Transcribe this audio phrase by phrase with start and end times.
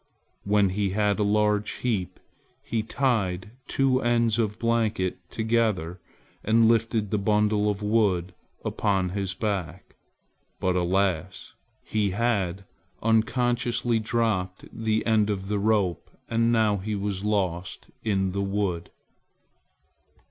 [0.45, 2.19] When he had a large heap,
[2.63, 5.99] he tied two opposite ends of blanket together
[6.43, 8.33] and lifted the bundle of wood
[8.65, 9.95] upon his back,
[10.59, 11.53] but alas!
[11.83, 12.63] he had
[13.03, 18.89] unconsciously dropped the end of the rope and now he was lost in the wood!